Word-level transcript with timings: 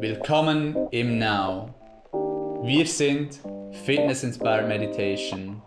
Willkommen 0.00 0.88
im 0.92 1.18
Now. 1.18 1.74
Wir 2.62 2.86
sind 2.86 3.40
Fitness 3.84 4.22
Inspired 4.22 4.68
Meditation. 4.68 5.60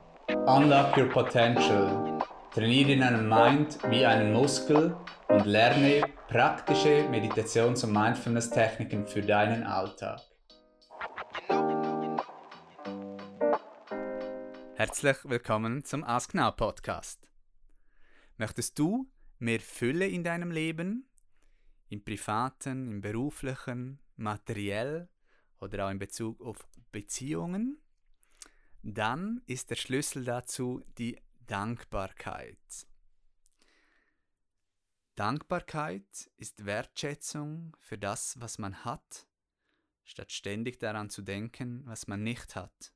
Unlock 0.47 0.96
your 0.96 1.10
potential. 1.10 2.18
Trainiere 2.54 2.97
deinen 2.97 3.28
Mind 3.28 3.78
wie 3.89 4.05
einen 4.05 4.31
Muskel 4.31 4.96
und 5.28 5.46
lerne 5.46 6.04
praktische 6.29 7.09
Meditations- 7.09 7.83
und 7.83 7.92
Mindfulness-Techniken 7.92 9.06
für 9.06 9.22
deinen 9.22 9.63
Alltag. 9.63 10.22
Herzlich 14.76 15.18
willkommen 15.26 15.84
zum 15.84 16.05
Ask 16.05 16.34
Now 16.34 16.52
Podcast. 16.52 17.27
Möchtest 18.38 18.80
du 18.80 19.09
mehr 19.40 19.59
Fülle 19.59 20.08
in 20.08 20.23
deinem 20.23 20.52
Leben? 20.52 21.05
Im 21.90 22.05
privaten, 22.05 22.90
im 22.90 23.02
beruflichen, 23.02 23.99
materiell 24.21 25.09
oder 25.59 25.85
auch 25.85 25.91
in 25.91 25.99
Bezug 25.99 26.39
auf 26.41 26.66
Beziehungen? 26.91 27.81
Dann 28.84 29.41
ist 29.45 29.70
der 29.70 29.75
Schlüssel 29.75 30.23
dazu 30.23 30.84
die 30.97 31.20
Dankbarkeit. 31.45 32.88
Dankbarkeit 35.16 36.31
ist 36.38 36.66
Wertschätzung 36.66 37.75
für 37.80 37.97
das, 37.97 38.39
was 38.39 38.57
man 38.57 38.85
hat, 38.85 39.27
statt 40.03 40.31
ständig 40.31 40.80
daran 40.80 41.09
zu 41.09 41.22
denken, 41.22 41.85
was 41.85 42.08
man 42.08 42.23
nicht 42.23 42.55
hat. 42.55 42.94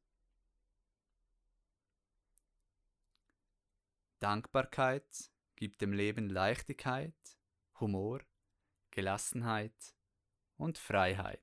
Dankbarkeit 4.20 5.30
gibt 5.56 5.82
dem 5.82 5.94
Leben 5.94 6.30
Leichtigkeit, 6.30 7.16
Humor, 7.80 8.22
Gelassenheit 8.92 9.95
und 10.58 10.78
Freiheit. 10.78 11.42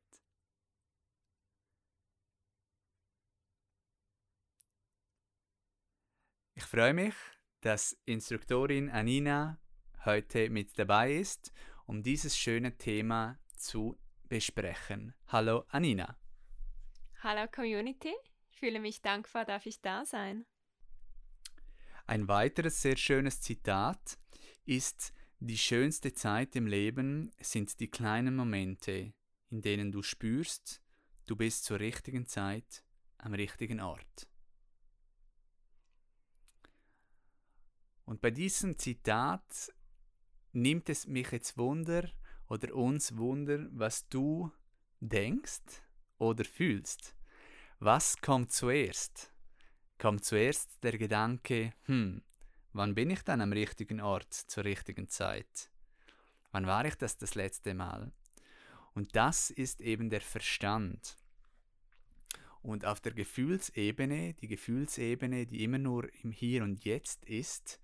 Ich 6.55 6.65
freue 6.65 6.95
mich, 6.95 7.15
dass 7.61 7.99
Instruktorin 8.05 8.89
Anina 8.91 9.59
heute 10.05 10.51
mit 10.51 10.79
dabei 10.79 11.15
ist, 11.15 11.53
um 11.87 12.03
dieses 12.03 12.37
schöne 12.37 12.77
Thema 12.77 13.39
zu 13.57 13.99
besprechen. 14.29 15.15
Hallo 15.27 15.65
Anina. 15.69 16.19
Hallo 17.23 17.47
Community, 17.51 18.13
ich 18.51 18.59
fühle 18.59 18.81
mich 18.81 19.03
dankbar, 19.03 19.45
darf 19.45 19.67
ich 19.67 19.81
da 19.81 20.05
sein. 20.05 20.45
Ein 22.07 22.29
weiteres 22.29 22.83
sehr 22.83 22.97
schönes 22.97 23.41
Zitat 23.41 24.19
ist, 24.65 25.13
die 25.47 25.59
schönste 25.59 26.13
Zeit 26.13 26.55
im 26.55 26.67
Leben 26.67 27.33
sind 27.41 27.81
die 27.81 27.91
kleinen 27.91 28.37
Momente, 28.37 29.13
in 29.51 29.61
denen 29.61 29.91
du 29.91 30.03
spürst, 30.03 30.81
du 31.27 31.35
bist 31.35 31.65
zur 31.65 31.81
richtigen 31.81 32.27
Zeit 32.27 32.85
am 33.19 33.35
richtigen 33.35 33.81
Ort. 33.81 34.29
Und 38.05 38.21
bei 38.21 38.31
diesem 38.31 38.79
Zitat 38.79 39.73
nimmt 40.53 40.89
es 40.89 41.07
mich 41.07 41.33
jetzt 41.33 41.59
Wunder 41.59 42.09
oder 42.49 42.75
uns 42.75 43.17
Wunder, 43.17 43.67
was 43.73 44.09
du 44.09 44.53
denkst 45.01 45.83
oder 46.19 46.45
fühlst. 46.45 47.17
Was 47.81 48.17
kommt 48.19 48.53
zuerst? 48.53 49.33
kommt 50.03 50.25
zuerst 50.25 50.83
der 50.83 50.99
Gedanke, 50.99 51.75
hm, 51.85 52.25
wann 52.73 52.95
bin 52.95 53.11
ich 53.11 53.23
dann 53.23 53.41
am 53.41 53.53
richtigen 53.53 54.01
Ort 54.01 54.33
zur 54.33 54.65
richtigen 54.65 55.09
Zeit? 55.09 55.71
Wann 56.51 56.67
war 56.67 56.85
ich 56.85 56.95
das 56.97 57.17
das 57.17 57.35
letzte 57.35 57.75
Mal? 57.75 58.13
Und 58.95 59.17
das 59.17 59.51
ist 59.51 59.81
eben 59.81 60.11
der 60.11 60.21
Verstand. 60.21 61.17
Und 62.61 62.85
auf 62.85 63.01
der 63.01 63.13
Gefühlsebene, 63.13 64.35
die 64.35 64.49
Gefühlsebene, 64.49 65.47
die 65.47 65.65
immer 65.65 65.79
nur 65.79 66.09
im 66.23 66.31
Hier 66.31 66.63
und 66.63 66.85
Jetzt 66.85 67.25
ist, 67.25 67.81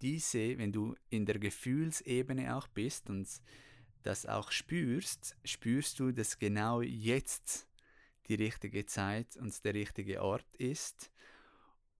diese, 0.00 0.58
wenn 0.58 0.72
du 0.72 0.94
in 1.10 1.26
der 1.26 1.38
Gefühlsebene 1.38 2.54
auch 2.54 2.68
bist 2.68 3.08
und 3.08 3.28
das 4.02 4.26
auch 4.26 4.50
spürst, 4.50 5.36
spürst 5.44 5.98
du, 5.98 6.12
dass 6.12 6.38
genau 6.38 6.82
jetzt 6.82 7.68
die 8.28 8.34
richtige 8.34 8.84
Zeit 8.86 9.36
und 9.36 9.64
der 9.64 9.74
richtige 9.74 10.22
Ort 10.22 10.54
ist 10.56 11.10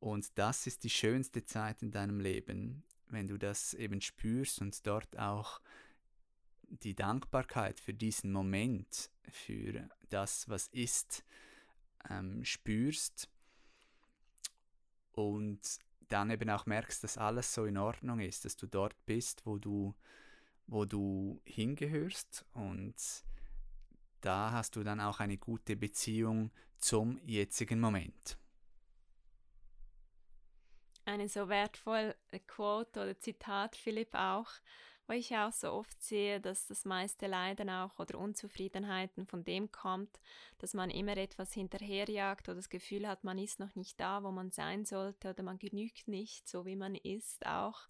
und 0.02 0.36
das 0.36 0.66
ist 0.66 0.82
die 0.82 0.90
schönste 0.90 1.44
Zeit 1.44 1.80
in 1.80 1.92
deinem 1.92 2.18
Leben, 2.18 2.82
wenn 3.06 3.28
du 3.28 3.38
das 3.38 3.72
eben 3.72 4.00
spürst 4.00 4.60
und 4.60 4.84
dort 4.84 5.16
auch 5.16 5.60
die 6.62 6.96
Dankbarkeit 6.96 7.78
für 7.78 7.94
diesen 7.94 8.32
Moment, 8.32 9.12
für 9.30 9.88
das, 10.08 10.48
was 10.48 10.66
ist, 10.72 11.24
ähm, 12.10 12.44
spürst. 12.44 13.28
Und 15.12 15.60
dann 16.08 16.30
eben 16.30 16.50
auch 16.50 16.66
merkst, 16.66 17.04
dass 17.04 17.16
alles 17.16 17.54
so 17.54 17.64
in 17.64 17.76
Ordnung 17.76 18.18
ist, 18.18 18.44
dass 18.44 18.56
du 18.56 18.66
dort 18.66 18.96
bist, 19.06 19.46
wo 19.46 19.58
du, 19.58 19.94
wo 20.66 20.84
du 20.84 21.41
hingehörst. 21.44 22.44
Und 22.54 22.96
da 24.20 24.50
hast 24.50 24.74
du 24.74 24.82
dann 24.82 24.98
auch 24.98 25.20
eine 25.20 25.38
gute 25.38 25.76
Beziehung 25.76 26.50
zum 26.78 27.20
jetzigen 27.24 27.78
Moment 27.78 28.36
eine 31.04 31.28
so 31.28 31.48
wertvolle 31.48 32.14
Quote 32.46 33.02
oder 33.02 33.18
Zitat, 33.18 33.76
Philipp, 33.76 34.14
auch, 34.14 34.48
wo 35.06 35.14
ich 35.14 35.36
auch 35.36 35.52
so 35.52 35.72
oft 35.72 36.02
sehe, 36.02 36.40
dass 36.40 36.66
das 36.66 36.84
meiste 36.84 37.26
Leiden 37.26 37.68
auch 37.68 37.98
oder 37.98 38.18
Unzufriedenheiten 38.18 39.26
von 39.26 39.44
dem 39.44 39.72
kommt, 39.72 40.20
dass 40.58 40.74
man 40.74 40.91
immer 40.91 41.16
etwas 41.16 41.52
hinterherjagt 41.52 42.48
oder 42.48 42.56
das 42.56 42.70
Gefühl 42.70 43.08
hat, 43.08 43.24
man 43.24 43.38
ist 43.38 43.58
noch 43.58 43.74
nicht 43.74 43.98
da, 43.98 44.22
wo 44.22 44.30
man 44.30 44.50
sein 44.50 44.84
sollte 44.84 45.30
oder 45.30 45.42
man 45.42 45.58
genügt 45.58 46.08
nicht, 46.08 46.48
so 46.48 46.66
wie 46.66 46.76
man 46.76 46.94
ist 46.94 47.44
auch. 47.46 47.88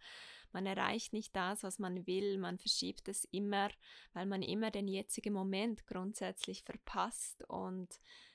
Man 0.53 0.67
erreicht 0.67 1.13
nicht 1.13 1.35
das, 1.35 1.63
was 1.63 1.79
man 1.79 2.07
will, 2.07 2.39
man 2.39 2.59
verschiebt 2.59 3.09
es 3.09 3.25
immer, 3.27 3.71
weil 4.13 4.27
man 4.27 4.43
immer 4.43 4.71
den 4.71 4.87
jetzigen 4.87 5.33
Moment 5.33 5.87
grundsätzlich 5.87 6.63
verpasst 6.63 7.43
und 7.49 7.89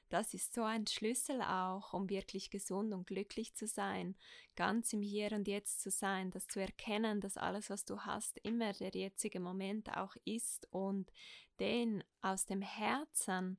das 0.09 0.33
ist 0.33 0.53
so 0.53 0.63
ein 0.63 0.87
Schlüssel 0.87 1.41
auch, 1.41 1.93
um 1.93 2.09
wirklich 2.09 2.49
gesund 2.49 2.93
und 2.93 3.07
glücklich 3.07 3.53
zu 3.55 3.67
sein, 3.67 4.15
ganz 4.55 4.93
im 4.93 5.01
Hier 5.01 5.31
und 5.33 5.47
Jetzt 5.47 5.81
zu 5.81 5.91
sein, 5.91 6.31
das 6.31 6.47
zu 6.47 6.59
erkennen, 6.59 7.21
dass 7.21 7.37
alles, 7.37 7.69
was 7.69 7.85
du 7.85 7.99
hast, 7.99 8.37
immer 8.43 8.73
der 8.73 8.91
jetzige 8.91 9.39
Moment 9.39 9.95
auch 9.97 10.15
ist 10.25 10.67
und 10.71 11.11
den 11.59 12.03
aus 12.21 12.45
dem 12.45 12.61
Herzen 12.61 13.57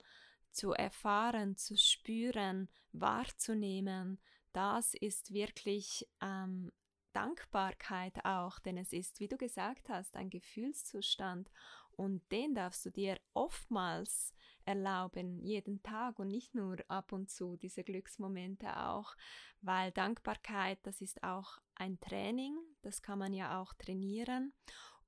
zu 0.51 0.73
erfahren, 0.73 1.57
zu 1.57 1.77
spüren, 1.77 2.69
wahrzunehmen, 2.93 4.19
das 4.53 4.95
ist 4.95 5.33
wirklich 5.33 6.09
ähm, 6.21 6.73
Dankbarkeit 7.13 8.25
auch, 8.25 8.59
denn 8.59 8.79
es 8.79 8.93
ist, 8.93 9.21
wie 9.21 9.29
du 9.29 9.37
gesagt 9.37 9.89
hast, 9.89 10.17
ein 10.17 10.31
Gefühlszustand 10.31 11.51
und 11.93 12.23
den 12.33 12.55
darfst 12.55 12.87
du 12.87 12.91
dir 12.91 13.19
oftmals 13.35 14.35
erlauben, 14.69 15.41
jeden 15.41 15.83
Tag 15.83 16.19
und 16.19 16.29
nicht 16.29 16.55
nur 16.55 16.77
ab 16.89 17.13
und 17.13 17.31
zu 17.31 17.57
diese 17.57 17.83
Glücksmomente 17.83 18.79
auch, 18.85 19.17
weil 19.63 19.91
Dankbarkeit, 19.93 20.79
das 20.83 21.01
ist 21.01 21.23
auch 21.23 21.59
ein 21.75 21.99
Training, 22.01 22.55
das 22.83 23.01
kann 23.01 23.19
man 23.19 23.33
ja 23.33 23.61
auch 23.61 23.73
trainieren. 23.73 24.53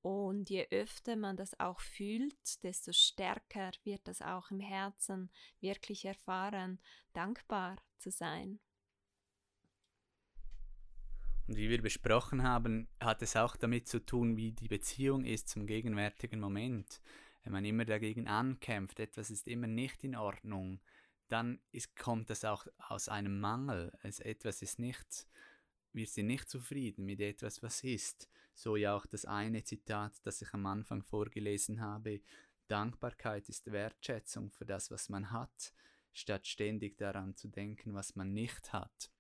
Und 0.01 0.49
je 0.49 0.67
öfter 0.71 1.15
man 1.15 1.37
das 1.37 1.61
auch 1.61 1.79
fühlt, 1.79 2.65
desto 2.65 2.91
stärker 2.93 3.73
wird 3.85 4.09
das 4.09 4.23
auch 4.23 4.51
im 4.51 4.61
Herzen 4.61 5.31
wirklich 5.61 6.07
erfahren, 6.07 6.81
dankbar 7.13 7.77
zu 7.99 8.11
sein. 8.11 8.61
Und 11.49 11.57
wie 11.59 11.69
wir 11.69 11.83
besprochen 11.83 12.45
haben, 12.45 12.89
hat 12.99 13.21
es 13.21 13.37
auch 13.37 13.57
damit 13.57 13.89
zu 13.89 13.99
tun, 13.99 14.39
wie 14.39 14.53
die 14.53 14.69
Beziehung 14.69 15.27
ist 15.27 15.49
zum 15.51 15.67
gegenwärtigen 15.67 16.41
Moment 16.41 17.03
wenn 17.43 17.53
man 17.53 17.65
immer 17.65 17.85
dagegen 17.85 18.29
ankämpft, 18.29 19.01
etwas 19.01 19.31
ist 19.31 19.49
immer 19.49 19.67
nicht 19.67 20.05
in 20.05 20.17
Ordnung, 20.17 20.81
dann 21.29 21.61
ist, 21.71 21.97
kommt 21.97 22.29
das 22.29 22.45
auch 22.45 22.67
aus 22.79 23.09
einem 23.09 23.41
Mangel. 23.41 23.93
Also 24.03 24.25
etwas 24.25 24.63
ist 24.63 24.79
nicht, 24.79 25.27
wir 25.93 26.07
sind 26.07 26.27
nicht 26.27 26.51
zufrieden 26.51 27.05
mit 27.07 27.21
etwas, 27.21 27.63
was 27.63 27.83
ist. 27.83 28.29
So 28.53 28.77
ja 28.77 28.95
auch 28.95 29.07
das 29.07 29.25
eine 29.25 29.65
Zitat, 29.65 30.21
das 30.25 30.43
ich 30.43 30.53
am 30.53 30.67
Anfang 30.67 31.03
vorgelesen 31.03 31.81
habe. 31.81 32.21
Dankbarkeit 32.69 33.49
ist 33.49 33.71
Wertschätzung 33.71 34.51
für 34.51 34.67
das, 34.67 34.91
was 34.91 35.09
man 35.09 35.31
hat, 35.31 35.73
statt 36.13 36.47
ständig 36.47 36.99
daran 36.99 37.37
zu 37.37 37.49
denken, 37.49 37.95
was 37.95 38.17
man 38.17 38.33
nicht 38.33 38.73
hat. 38.73 39.11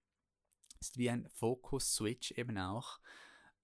Ist 0.81 0.99
wie 0.99 1.11
ein 1.11 1.29
Fokus-Switch 1.29 2.33
eben 2.33 2.59
auch, 2.59 3.01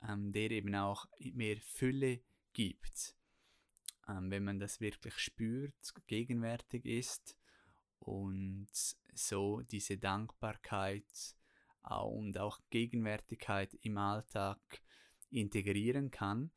ähm, 0.03 0.33
der 0.33 0.51
eben 0.51 0.75
auch 0.75 1.07
mehr 1.19 1.59
Fülle 1.61 2.21
gibt 2.53 3.16
ähm, 4.09 4.31
wenn 4.31 4.45
man 4.45 4.59
das 4.59 4.81
wirklich 4.81 5.19
spürt, 5.19 5.75
gegenwärtig 6.07 6.85
ist 6.85 7.37
und 7.99 8.69
so 9.15 9.61
diese 9.63 9.99
Dankbarkeit 9.99 11.37
und 11.83 12.39
auch 12.39 12.61
Gegenwärtigkeit 12.71 13.75
im 13.83 13.97
Alltag 13.99 14.59
integrieren 15.31 16.11
kann. 16.11 16.51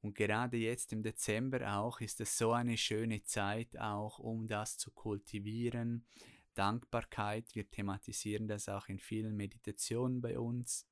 Und 0.00 0.14
gerade 0.14 0.58
jetzt 0.58 0.92
im 0.92 1.02
Dezember 1.02 1.78
auch 1.78 2.00
ist 2.00 2.20
es 2.20 2.36
so 2.36 2.52
eine 2.52 2.76
schöne 2.76 3.22
Zeit 3.22 3.78
auch, 3.78 4.18
um 4.18 4.46
das 4.46 4.76
zu 4.76 4.90
kultivieren. 4.90 6.04
Dankbarkeit, 6.52 7.54
wir 7.54 7.68
thematisieren 7.70 8.46
das 8.46 8.68
auch 8.68 8.88
in 8.88 8.98
vielen 8.98 9.34
Meditationen 9.34 10.20
bei 10.20 10.38
uns, 10.38 10.86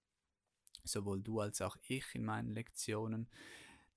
sowohl 0.83 1.23
du 1.23 1.41
als 1.41 1.61
auch 1.61 1.77
ich 1.87 2.15
in 2.15 2.25
meinen 2.25 2.51
Lektionen, 2.51 3.29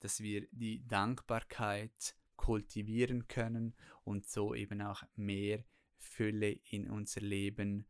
dass 0.00 0.20
wir 0.20 0.46
die 0.52 0.86
Dankbarkeit 0.86 2.14
kultivieren 2.36 3.28
können 3.28 3.74
und 4.04 4.28
so 4.28 4.54
eben 4.54 4.82
auch 4.82 5.02
mehr 5.16 5.64
Fülle 5.96 6.52
in 6.70 6.88
unser 6.90 7.20
Leben 7.20 7.86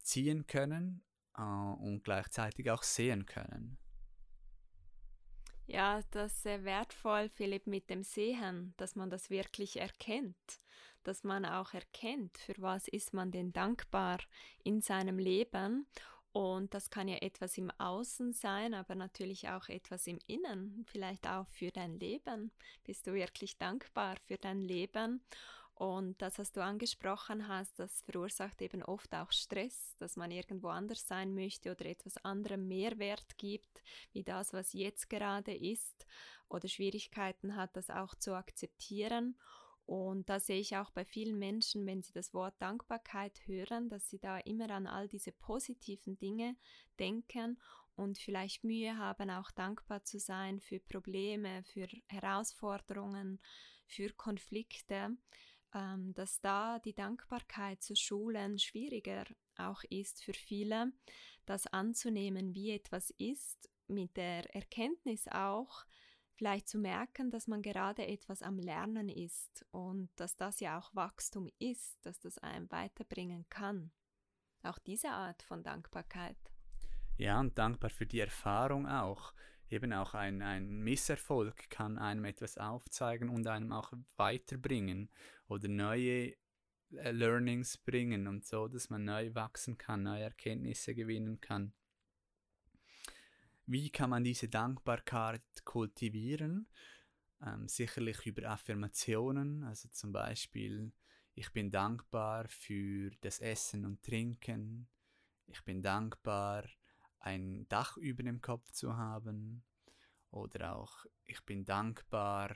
ziehen 0.00 0.46
können 0.46 1.02
äh, 1.36 1.42
und 1.42 2.02
gleichzeitig 2.04 2.70
auch 2.70 2.82
sehen 2.82 3.26
können. 3.26 3.78
Ja, 5.66 6.02
das 6.10 6.32
ist 6.32 6.42
sehr 6.42 6.64
wertvoll, 6.64 7.30
Philipp, 7.30 7.66
mit 7.66 7.88
dem 7.88 8.02
Sehen, 8.02 8.74
dass 8.76 8.96
man 8.96 9.08
das 9.08 9.30
wirklich 9.30 9.80
erkennt, 9.80 10.60
dass 11.04 11.24
man 11.24 11.46
auch 11.46 11.72
erkennt, 11.72 12.36
für 12.36 12.54
was 12.58 12.86
ist 12.86 13.14
man 13.14 13.30
denn 13.30 13.52
dankbar 13.52 14.18
in 14.62 14.82
seinem 14.82 15.18
Leben. 15.18 15.86
Und 16.34 16.74
das 16.74 16.90
kann 16.90 17.06
ja 17.06 17.18
etwas 17.18 17.56
im 17.58 17.70
Außen 17.78 18.32
sein, 18.32 18.74
aber 18.74 18.96
natürlich 18.96 19.50
auch 19.50 19.68
etwas 19.68 20.08
im 20.08 20.18
Innen, 20.26 20.84
vielleicht 20.90 21.28
auch 21.28 21.46
für 21.46 21.70
dein 21.70 22.00
Leben. 22.00 22.50
Bist 22.82 23.06
du 23.06 23.14
wirklich 23.14 23.56
dankbar 23.56 24.16
für 24.26 24.36
dein 24.36 24.60
Leben? 24.60 25.22
Und 25.74 26.20
das, 26.20 26.40
was 26.40 26.50
du 26.50 26.60
angesprochen 26.60 27.46
hast, 27.46 27.78
das 27.78 28.02
verursacht 28.02 28.60
eben 28.62 28.82
oft 28.82 29.14
auch 29.14 29.30
Stress, 29.30 29.94
dass 29.98 30.16
man 30.16 30.32
irgendwo 30.32 30.70
anders 30.70 31.06
sein 31.06 31.36
möchte 31.36 31.70
oder 31.70 31.86
etwas 31.86 32.16
anderem 32.24 32.66
Mehrwert 32.66 33.38
gibt, 33.38 33.84
wie 34.12 34.24
das, 34.24 34.52
was 34.52 34.72
jetzt 34.72 35.08
gerade 35.08 35.54
ist, 35.54 36.04
oder 36.48 36.66
Schwierigkeiten 36.66 37.54
hat, 37.54 37.76
das 37.76 37.90
auch 37.90 38.16
zu 38.16 38.34
akzeptieren. 38.34 39.36
Und 39.86 40.30
da 40.30 40.40
sehe 40.40 40.60
ich 40.60 40.76
auch 40.76 40.90
bei 40.90 41.04
vielen 41.04 41.38
Menschen, 41.38 41.86
wenn 41.86 42.02
sie 42.02 42.12
das 42.12 42.32
Wort 42.32 42.54
Dankbarkeit 42.58 43.46
hören, 43.46 43.88
dass 43.90 44.08
sie 44.08 44.18
da 44.18 44.38
immer 44.38 44.70
an 44.70 44.86
all 44.86 45.08
diese 45.08 45.32
positiven 45.32 46.18
Dinge 46.18 46.56
denken 46.98 47.60
und 47.94 48.18
vielleicht 48.18 48.64
Mühe 48.64 48.96
haben, 48.96 49.30
auch 49.30 49.50
dankbar 49.50 50.02
zu 50.04 50.18
sein 50.18 50.60
für 50.60 50.80
Probleme, 50.80 51.62
für 51.64 51.86
Herausforderungen, 52.06 53.40
für 53.86 54.10
Konflikte 54.14 55.16
ähm, 55.74 56.14
dass 56.14 56.40
da 56.40 56.78
die 56.78 56.94
Dankbarkeit 56.94 57.82
zu 57.82 57.96
schulen 57.96 58.58
schwieriger 58.58 59.24
auch 59.56 59.82
ist 59.90 60.22
für 60.22 60.32
viele, 60.32 60.92
das 61.46 61.66
anzunehmen, 61.66 62.54
wie 62.54 62.70
etwas 62.70 63.10
ist, 63.18 63.70
mit 63.88 64.16
der 64.16 64.54
Erkenntnis 64.54 65.26
auch, 65.28 65.84
vielleicht 66.34 66.68
zu 66.68 66.78
merken, 66.78 67.30
dass 67.30 67.46
man 67.46 67.62
gerade 67.62 68.06
etwas 68.06 68.42
am 68.42 68.58
Lernen 68.58 69.08
ist 69.08 69.64
und 69.70 70.08
dass 70.16 70.36
das 70.36 70.60
ja 70.60 70.78
auch 70.78 70.94
Wachstum 70.94 71.48
ist, 71.58 72.04
dass 72.04 72.20
das 72.20 72.38
einem 72.38 72.70
weiterbringen 72.70 73.46
kann. 73.48 73.92
Auch 74.62 74.78
diese 74.78 75.10
Art 75.10 75.42
von 75.42 75.62
Dankbarkeit. 75.62 76.38
Ja, 77.16 77.38
und 77.38 77.56
dankbar 77.58 77.90
für 77.90 78.06
die 78.06 78.20
Erfahrung 78.20 78.86
auch 78.86 79.32
eben 79.70 79.92
auch 79.92 80.14
ein, 80.14 80.42
ein 80.42 80.68
Misserfolg 80.68 81.68
kann 81.70 81.98
einem 81.98 82.24
etwas 82.24 82.58
aufzeigen 82.58 83.28
und 83.28 83.46
einem 83.46 83.72
auch 83.72 83.92
weiterbringen 84.16 85.10
oder 85.48 85.68
neue 85.68 86.34
äh, 86.92 87.10
Learnings 87.10 87.78
bringen 87.78 88.26
und 88.26 88.44
so, 88.44 88.68
dass 88.68 88.90
man 88.90 89.04
neu 89.04 89.34
wachsen 89.34 89.78
kann, 89.78 90.02
neue 90.02 90.22
Erkenntnisse 90.22 90.94
gewinnen 90.94 91.40
kann. 91.40 91.72
Wie 93.66 93.90
kann 93.90 94.10
man 94.10 94.24
diese 94.24 94.48
Dankbarkeit 94.48 95.42
kultivieren? 95.64 96.68
Ähm, 97.44 97.66
sicherlich 97.68 98.26
über 98.26 98.50
Affirmationen, 98.50 99.64
also 99.64 99.88
zum 99.88 100.12
Beispiel, 100.12 100.92
ich 101.34 101.50
bin 101.52 101.70
dankbar 101.70 102.46
für 102.48 103.10
das 103.22 103.40
Essen 103.40 103.84
und 103.84 104.02
Trinken, 104.02 104.88
ich 105.46 105.62
bin 105.64 105.82
dankbar 105.82 106.64
ein 107.18 107.66
Dach 107.68 107.96
über 107.96 108.22
dem 108.22 108.40
Kopf 108.40 108.70
zu 108.70 108.96
haben 108.96 109.64
oder 110.30 110.76
auch 110.76 111.06
ich 111.24 111.42
bin 111.44 111.64
dankbar 111.64 112.54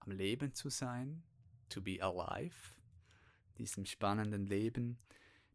am 0.00 0.10
Leben 0.10 0.54
zu 0.54 0.70
sein, 0.70 1.22
to 1.68 1.82
be 1.82 2.02
alive, 2.02 2.74
diesem 3.58 3.84
spannenden 3.84 4.46
Leben. 4.46 4.98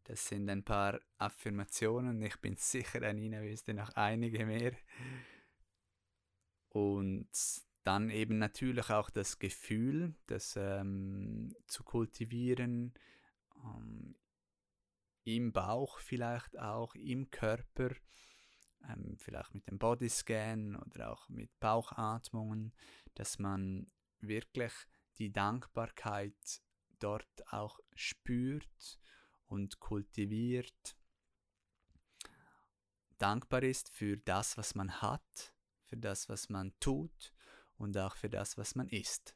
Das 0.09 0.25
sind 0.25 0.49
ein 0.49 0.63
paar 0.63 0.99
Affirmationen. 1.19 2.19
Ich 2.23 2.37
bin 2.37 2.55
sicher, 2.55 3.03
Anina 3.03 3.43
wüsste 3.43 3.75
noch 3.75 3.91
einige 3.91 4.43
mehr. 4.43 4.71
Und 6.69 7.29
dann 7.83 8.09
eben 8.09 8.39
natürlich 8.39 8.89
auch 8.89 9.11
das 9.11 9.37
Gefühl, 9.37 10.15
das 10.25 10.55
ähm, 10.57 11.55
zu 11.67 11.83
kultivieren, 11.83 12.95
ähm, 13.63 14.15
im 15.25 15.53
Bauch 15.53 15.99
vielleicht 15.99 16.57
auch, 16.57 16.95
im 16.95 17.29
Körper, 17.29 17.91
ähm, 18.89 19.15
vielleicht 19.19 19.53
mit 19.53 19.67
dem 19.69 19.77
Bodyscan 19.77 20.75
oder 20.75 21.11
auch 21.11 21.29
mit 21.29 21.51
Bauchatmungen, 21.59 22.73
dass 23.13 23.37
man 23.37 23.91
wirklich 24.21 24.73
die 25.19 25.31
Dankbarkeit 25.31 26.63
dort 26.97 27.53
auch 27.53 27.79
spürt 27.93 28.97
und 29.49 29.79
kultiviert, 29.79 30.95
dankbar 33.17 33.63
ist 33.63 33.89
für 33.89 34.17
das, 34.17 34.57
was 34.57 34.75
man 34.75 35.01
hat, 35.01 35.53
für 35.83 35.97
das, 35.97 36.29
was 36.29 36.49
man 36.49 36.73
tut 36.79 37.33
und 37.77 37.97
auch 37.97 38.15
für 38.15 38.29
das, 38.29 38.57
was 38.57 38.75
man 38.75 38.87
ist. 38.87 39.35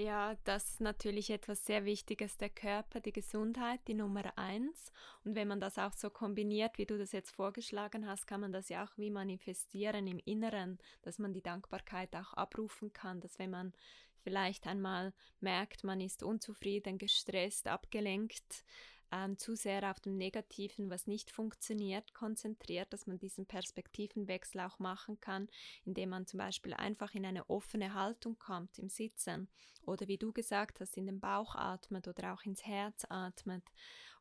Ja, 0.00 0.34
das 0.44 0.70
ist 0.70 0.80
natürlich 0.80 1.28
etwas 1.28 1.66
sehr 1.66 1.84
Wichtiges, 1.84 2.38
der 2.38 2.48
Körper, 2.48 3.00
die 3.00 3.12
Gesundheit, 3.12 3.80
die 3.86 3.92
Nummer 3.92 4.32
eins. 4.38 4.90
Und 5.24 5.34
wenn 5.34 5.46
man 5.46 5.60
das 5.60 5.76
auch 5.76 5.92
so 5.92 6.08
kombiniert, 6.08 6.78
wie 6.78 6.86
du 6.86 6.96
das 6.96 7.12
jetzt 7.12 7.32
vorgeschlagen 7.32 8.06
hast, 8.06 8.26
kann 8.26 8.40
man 8.40 8.50
das 8.50 8.70
ja 8.70 8.82
auch 8.82 8.96
wie 8.96 9.10
manifestieren 9.10 10.06
im 10.06 10.18
Inneren, 10.24 10.78
dass 11.02 11.18
man 11.18 11.34
die 11.34 11.42
Dankbarkeit 11.42 12.16
auch 12.16 12.32
abrufen 12.32 12.94
kann, 12.94 13.20
dass 13.20 13.38
wenn 13.38 13.50
man 13.50 13.74
vielleicht 14.20 14.66
einmal 14.66 15.12
merkt, 15.40 15.84
man 15.84 16.00
ist 16.00 16.22
unzufrieden, 16.22 16.98
gestresst, 16.98 17.66
abgelenkt, 17.66 18.64
ähm, 19.12 19.38
zu 19.38 19.56
sehr 19.56 19.90
auf 19.90 20.00
dem 20.00 20.16
Negativen, 20.16 20.90
was 20.90 21.06
nicht 21.06 21.30
funktioniert, 21.30 22.14
konzentriert, 22.14 22.92
dass 22.92 23.06
man 23.06 23.18
diesen 23.18 23.46
Perspektivenwechsel 23.46 24.60
auch 24.60 24.78
machen 24.78 25.20
kann, 25.20 25.48
indem 25.84 26.10
man 26.10 26.26
zum 26.26 26.38
Beispiel 26.38 26.74
einfach 26.74 27.14
in 27.14 27.26
eine 27.26 27.48
offene 27.50 27.94
Haltung 27.94 28.38
kommt 28.38 28.78
im 28.78 28.88
Sitzen 28.88 29.48
oder 29.84 30.06
wie 30.08 30.18
du 30.18 30.32
gesagt 30.32 30.80
hast, 30.80 30.96
in 30.96 31.06
den 31.06 31.20
Bauch 31.20 31.54
atmet 31.54 32.06
oder 32.06 32.34
auch 32.34 32.42
ins 32.44 32.64
Herz 32.64 33.04
atmet 33.08 33.64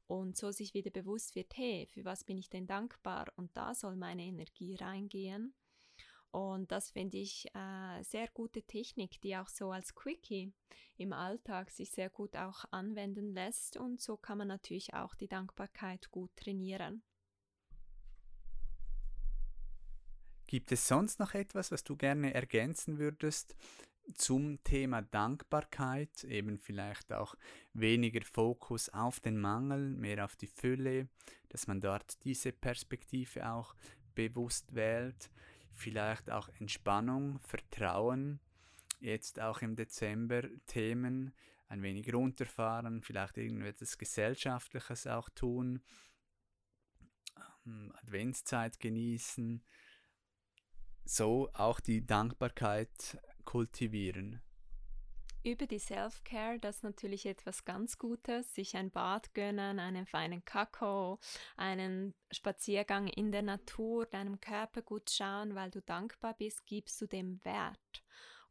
und 0.08 0.36
so 0.38 0.52
sich 0.52 0.74
wieder 0.74 0.90
bewusst 0.90 1.36
wird, 1.36 1.56
hey, 1.56 1.86
für 1.86 2.04
was 2.04 2.24
bin 2.24 2.38
ich 2.38 2.50
denn 2.50 2.66
dankbar? 2.66 3.28
Und 3.36 3.56
da 3.56 3.76
soll 3.76 3.96
meine 3.96 4.24
Energie 4.24 4.76
reingehen 4.76 5.54
und 6.32 6.72
das 6.72 6.92
finde 6.92 7.18
ich 7.18 7.48
äh, 7.56 8.04
sehr 8.04 8.28
gute 8.28 8.62
Technik, 8.62 9.20
die 9.22 9.36
auch 9.36 9.48
so 9.48 9.72
als 9.72 9.96
Quickie 9.96 10.54
im 10.98 11.12
Alltag 11.12 11.72
sich 11.72 11.90
sehr 11.90 12.10
gut 12.10 12.36
auch 12.36 12.66
anwenden 12.72 13.34
lässt. 13.34 13.78
Und 13.78 14.00
so 14.00 14.16
kann 14.16 14.38
man 14.38 14.48
natürlich 14.48 14.94
auch 14.94 15.16
die 15.16 15.28
Dankbarkeit 15.28 16.12
gut 16.12 16.36
trainieren. 16.36 17.02
Gibt 20.46 20.72
es 20.72 20.88
sonst 20.88 21.20
noch 21.20 21.34
etwas, 21.34 21.72
was 21.72 21.84
du 21.84 21.96
gerne 21.96 22.34
ergänzen 22.34 22.98
würdest 23.00 23.56
zum 24.14 24.64
Thema 24.64 25.02
Dankbarkeit? 25.02 26.24
Eben 26.24 26.60
vielleicht 26.60 27.12
auch 27.12 27.36
weniger 27.74 28.22
Fokus 28.22 28.90
auf 28.90 29.20
den 29.20 29.40
Mangel, 29.40 29.96
mehr 29.96 30.26
auf 30.26 30.36
die 30.36 30.48
Fülle, 30.48 31.08
dass 31.50 31.68
man 31.68 31.82
dort 31.82 32.24
diese 32.24 32.52
Perspektive 32.52 33.50
auch 33.52 33.76
bewusst 34.14 34.76
wählt 34.76 35.30
vielleicht 35.80 36.30
auch 36.30 36.50
Entspannung, 36.60 37.40
Vertrauen, 37.40 38.40
jetzt 39.00 39.40
auch 39.40 39.62
im 39.62 39.76
Dezember 39.76 40.44
Themen 40.68 41.34
ein 41.68 41.82
wenig 41.82 42.14
runterfahren, 42.14 43.02
vielleicht 43.02 43.38
irgendetwas 43.38 43.98
Gesellschaftliches 43.98 45.08
auch 45.08 45.30
tun, 45.30 45.82
ähm, 47.66 47.94
Adventszeit 47.96 48.80
genießen, 48.80 49.64
so 51.06 51.50
auch 51.54 51.80
die 51.80 52.06
Dankbarkeit 52.06 53.18
kultivieren 53.46 54.42
über 55.44 55.68
die 55.68 55.80
Self-Care, 55.80 56.60
das 56.60 56.78
ist 56.78 56.84
natürlich 56.84 57.26
etwas 57.26 57.66
ganz 57.66 57.98
Gutes, 57.98 58.54
sich 58.54 58.76
ein 58.76 58.92
Bad 58.92 59.34
gönnen, 59.34 59.80
einen 59.80 60.06
feinen 60.06 60.44
Kakao, 60.44 61.20
einen 61.56 62.14
Spaziergang 62.32 63.08
in 63.08 63.32
der 63.32 63.42
Natur, 63.42 64.06
deinem 64.06 64.40
Körper 64.40 64.82
gut 64.82 65.10
schauen, 65.10 65.56
weil 65.56 65.72
du 65.72 65.82
dankbar 65.82 66.34
bist, 66.34 66.66
gibst 66.66 67.00
du 67.02 67.08
dem 67.08 67.40
Wert. 67.44 68.04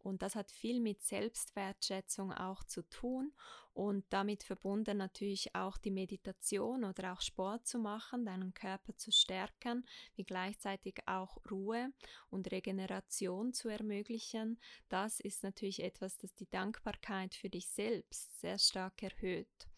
Und 0.08 0.22
das 0.22 0.34
hat 0.34 0.50
viel 0.50 0.80
mit 0.80 1.02
Selbstwertschätzung 1.02 2.32
auch 2.32 2.64
zu 2.64 2.82
tun 2.88 3.32
und 3.74 4.06
damit 4.08 4.42
verbunden 4.42 4.96
natürlich 4.96 5.54
auch 5.54 5.76
die 5.76 5.90
Meditation 5.90 6.84
oder 6.84 7.12
auch 7.12 7.20
Sport 7.20 7.66
zu 7.66 7.78
machen, 7.78 8.24
deinen 8.24 8.54
Körper 8.54 8.96
zu 8.96 9.12
stärken, 9.12 9.84
wie 10.16 10.24
gleichzeitig 10.24 10.96
auch 11.06 11.36
Ruhe 11.50 11.92
und 12.30 12.50
Regeneration 12.50 13.52
zu 13.52 13.68
ermöglichen. 13.68 14.58
Das 14.88 15.20
ist 15.20 15.42
natürlich 15.42 15.82
etwas, 15.82 16.16
das 16.16 16.34
die 16.34 16.50
Dankbarkeit 16.50 17.34
für 17.34 17.50
dich 17.50 17.68
selbst 17.68 18.40
sehr 18.40 18.58
stark 18.58 19.02
erhöht. 19.02 19.68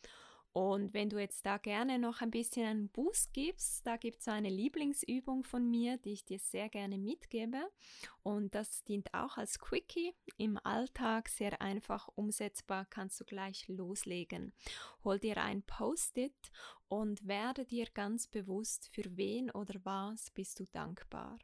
Und 0.52 0.94
wenn 0.94 1.08
du 1.08 1.18
jetzt 1.18 1.46
da 1.46 1.58
gerne 1.58 1.98
noch 1.98 2.22
ein 2.22 2.32
bisschen 2.32 2.66
einen 2.66 2.88
Boost 2.88 3.32
gibst, 3.32 3.86
da 3.86 3.96
gibt 3.96 4.20
es 4.20 4.26
eine 4.26 4.48
Lieblingsübung 4.48 5.44
von 5.44 5.70
mir, 5.70 5.96
die 5.98 6.12
ich 6.12 6.24
dir 6.24 6.40
sehr 6.40 6.68
gerne 6.68 6.98
mitgebe. 6.98 7.70
Und 8.24 8.54
das 8.56 8.82
dient 8.82 9.14
auch 9.14 9.36
als 9.36 9.60
Quickie 9.60 10.12
im 10.38 10.58
Alltag, 10.64 11.28
sehr 11.28 11.62
einfach 11.62 12.08
umsetzbar, 12.16 12.84
kannst 12.84 13.20
du 13.20 13.24
gleich 13.24 13.68
loslegen. 13.68 14.52
Hol 15.04 15.20
dir 15.20 15.36
ein 15.36 15.62
Post-it 15.62 16.50
und 16.88 17.28
werde 17.28 17.64
dir 17.64 17.86
ganz 17.94 18.26
bewusst, 18.26 18.90
für 18.92 19.16
wen 19.16 19.52
oder 19.52 19.78
was 19.84 20.30
bist 20.30 20.58
du 20.58 20.66
dankbar. 20.72 21.38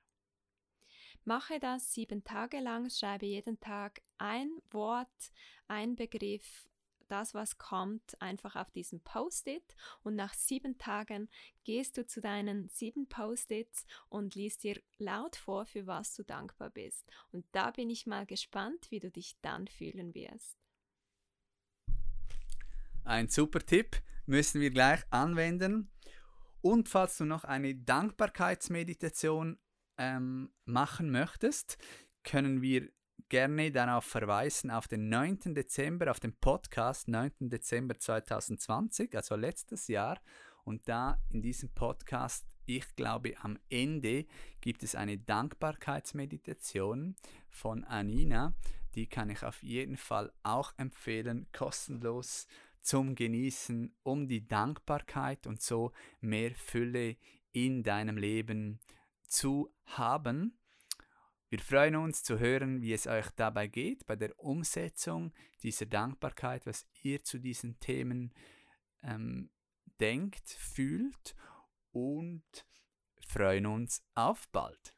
Mache 1.24 1.60
das 1.60 1.92
sieben 1.92 2.24
Tage 2.24 2.58
lang, 2.58 2.90
schreibe 2.90 3.26
jeden 3.26 3.58
Tag 3.60 4.02
ein 4.18 4.50
Wort, 4.70 5.32
ein 5.68 5.96
Begriff, 5.96 6.68
das, 7.08 7.34
was 7.34 7.58
kommt, 7.58 8.20
einfach 8.20 8.56
auf 8.56 8.70
diesem 8.70 9.00
Post-it 9.00 9.76
und 10.02 10.16
nach 10.16 10.34
sieben 10.34 10.78
Tagen 10.78 11.28
gehst 11.64 11.96
du 11.96 12.06
zu 12.06 12.20
deinen 12.20 12.68
sieben 12.68 13.08
Post-its 13.08 13.86
und 14.08 14.34
liest 14.34 14.64
dir 14.64 14.80
laut 14.98 15.36
vor, 15.36 15.66
für 15.66 15.86
was 15.86 16.14
du 16.14 16.24
dankbar 16.24 16.70
bist. 16.70 17.10
Und 17.32 17.46
da 17.52 17.70
bin 17.70 17.90
ich 17.90 18.06
mal 18.06 18.26
gespannt, 18.26 18.90
wie 18.90 19.00
du 19.00 19.10
dich 19.10 19.36
dann 19.42 19.68
fühlen 19.68 20.14
wirst. 20.14 20.56
Ein 23.04 23.28
super 23.28 23.60
Tipp, 23.60 24.02
müssen 24.26 24.60
wir 24.60 24.70
gleich 24.70 25.00
anwenden. 25.10 25.90
Und 26.60 26.88
falls 26.88 27.18
du 27.18 27.24
noch 27.24 27.44
eine 27.44 27.74
Dankbarkeitsmeditation 27.74 29.58
ähm, 29.98 30.52
machen 30.64 31.10
möchtest, 31.10 31.78
können 32.24 32.60
wir 32.60 32.90
gerne 33.28 33.72
darauf 33.72 34.04
verweisen, 34.04 34.70
auf 34.70 34.88
den 34.88 35.08
9. 35.08 35.54
Dezember, 35.54 36.10
auf 36.10 36.20
den 36.20 36.34
Podcast 36.36 37.08
9. 37.08 37.32
Dezember 37.40 37.98
2020, 37.98 39.14
also 39.16 39.36
letztes 39.36 39.88
Jahr. 39.88 40.20
Und 40.64 40.88
da 40.88 41.20
in 41.30 41.42
diesem 41.42 41.70
Podcast, 41.70 42.46
ich 42.66 42.94
glaube, 42.96 43.34
am 43.42 43.58
Ende 43.68 44.26
gibt 44.60 44.82
es 44.82 44.94
eine 44.94 45.18
Dankbarkeitsmeditation 45.18 47.16
von 47.48 47.84
Anina. 47.84 48.54
Die 48.94 49.06
kann 49.06 49.30
ich 49.30 49.42
auf 49.42 49.62
jeden 49.62 49.96
Fall 49.96 50.32
auch 50.42 50.72
empfehlen, 50.76 51.46
kostenlos 51.52 52.46
zum 52.80 53.14
Genießen, 53.14 53.94
um 54.02 54.28
die 54.28 54.46
Dankbarkeit 54.46 55.46
und 55.46 55.60
so 55.60 55.92
mehr 56.20 56.54
Fülle 56.54 57.16
in 57.52 57.82
deinem 57.82 58.16
Leben 58.16 58.80
zu 59.22 59.72
haben. 59.84 60.58
Wir 61.48 61.60
freuen 61.60 61.94
uns 61.94 62.24
zu 62.24 62.40
hören, 62.40 62.82
wie 62.82 62.92
es 62.92 63.06
euch 63.06 63.30
dabei 63.36 63.68
geht 63.68 64.04
bei 64.06 64.16
der 64.16 64.36
Umsetzung 64.38 65.32
dieser 65.62 65.86
Dankbarkeit, 65.86 66.66
was 66.66 66.86
ihr 67.02 67.22
zu 67.22 67.38
diesen 67.38 67.78
Themen 67.78 68.34
ähm, 69.02 69.50
denkt, 70.00 70.48
fühlt 70.48 71.36
und 71.92 72.44
freuen 73.28 73.66
uns 73.66 74.02
auf 74.14 74.48
bald. 74.50 74.94